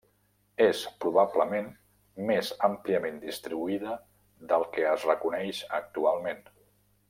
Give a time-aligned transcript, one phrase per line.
[0.67, 1.67] És probablement
[2.31, 3.93] més àmpliament distribuïda
[4.55, 6.45] del que es reconeix actualment.